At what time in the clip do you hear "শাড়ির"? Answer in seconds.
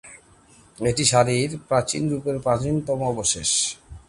1.11-1.51